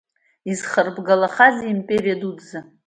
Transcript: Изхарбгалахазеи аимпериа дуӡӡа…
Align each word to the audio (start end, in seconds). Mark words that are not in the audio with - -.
Изхарбгалахазеи 0.51 1.67
аимпериа 1.69 2.15
дуӡӡа… 2.21 2.59